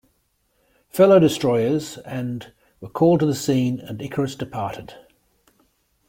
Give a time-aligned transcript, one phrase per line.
[0.89, 4.95] Fellow destroyers and were called to the scene, and "Icarus" departed.